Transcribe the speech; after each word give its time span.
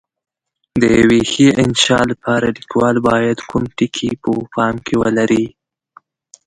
د 0.81 0.83
یوې 0.99 1.21
ښې 1.31 1.47
انشأ 1.63 1.99
لپاره 2.11 2.47
لیکوال 2.57 2.95
باید 3.07 3.37
کوم 3.49 3.63
ټکي 3.77 4.09
په 4.23 4.31
پام 4.53 4.75
کې 4.85 4.95
ولري؟ 5.01 5.45